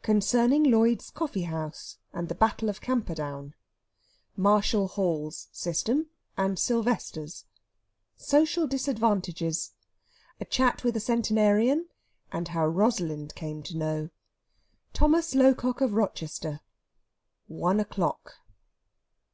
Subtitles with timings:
[0.00, 3.52] CONCERNING LLOYD'S COFFEEHOUSE, AND THE BATTLE OF CAMPERDOWN.
[4.34, 6.06] MARSHALL HALL'S SYSTEM
[6.38, 7.44] AND SILVESTER'S.
[8.16, 9.72] SOCIAL DISADVANTAGES.
[10.40, 11.88] A CHAT WITH A CENTENARIAN,
[12.32, 14.10] AND HOW ROSALIND CAME TO KNOW.
[14.94, 16.60] THOMAS LOCOCK OF ROCHESTER.
[17.48, 18.32] ONE O'CLOCK!